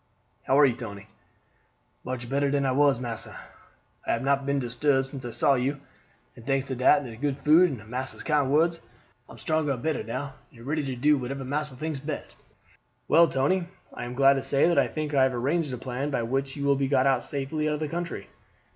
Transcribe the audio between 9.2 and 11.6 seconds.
I'm stronger and better now, and ready to do whatever